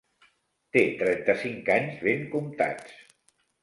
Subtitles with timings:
[0.77, 3.01] Té trenta-cinc anys ben comptats.